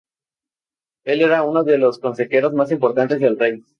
Él 1.05 1.21
era 1.21 1.43
uno 1.43 1.63
de 1.63 1.77
los 1.77 1.99
consejeros 1.99 2.53
más 2.55 2.71
importantes 2.71 3.19
del 3.19 3.37
rey. 3.37 3.63